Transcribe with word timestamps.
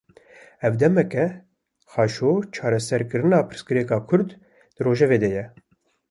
Ev 0.67 0.73
demeke, 0.79 1.25
qaşo 1.91 2.31
çareserkirina 2.55 3.39
pirsgirêka 3.51 3.97
Kurd, 4.07 4.29
di 4.75 4.81
rojevê 4.87 5.17
de 5.25 5.29
ye 5.35 5.45